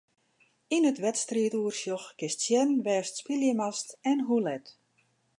[0.75, 4.65] Yn it wedstriidoersjoch kinst sjen wêr'tst spylje moatst en hoe let.